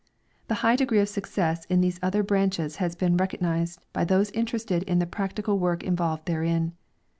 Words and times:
The 0.47 0.55
high 0.65 0.77
degree 0.77 0.97
of 0.99 1.09
success 1.09 1.65
in 1.65 1.81
these 1.81 1.99
other 2.01 2.23
branches 2.23 2.77
has 2.77 2.95
been 2.95 3.17
recog 3.17 3.39
nized 3.39 3.77
by 3.93 4.03
those 4.03 4.31
interested 4.31 4.81
in 4.81 4.97
the 4.97 5.05
practical 5.05 5.59
work 5.59 5.83
involved 5.83 6.25
therein. 6.25 6.73